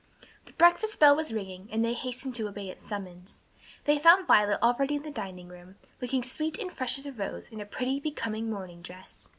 The 0.47 0.53
breakfast 0.53 0.99
bell 0.99 1.15
was 1.15 1.31
ringing, 1.31 1.69
and 1.71 1.85
they 1.85 1.93
hastened 1.93 2.33
to 2.33 2.47
obey 2.47 2.69
its 2.69 2.87
summons. 2.87 3.43
They 3.83 3.99
found 3.99 4.25
Violet 4.25 4.57
already 4.63 4.95
in 4.95 5.03
the 5.03 5.11
dining 5.11 5.47
room, 5.47 5.67
and 5.67 5.75
looking 6.01 6.23
sweet 6.23 6.57
and 6.57 6.73
fresh 6.73 6.97
as 6.97 7.05
a 7.05 7.11
rose, 7.13 7.49
in 7.49 7.61
a 7.61 7.67
pretty, 7.67 7.99
becoming 7.99 8.49
morning 8.49 8.81
dress. 8.81 9.27